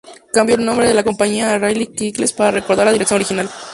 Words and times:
Cambió 0.33 0.55
el 0.55 0.65
nombre 0.65 0.87
de 0.87 0.95
la 0.95 1.03
compañía 1.03 1.51
a 1.51 1.59
Raleigh 1.59 1.91
Cycles 1.95 2.33
para 2.33 2.49
recordar 2.49 2.87
la 2.87 2.93
dirección 2.93 3.17
original. 3.17 3.47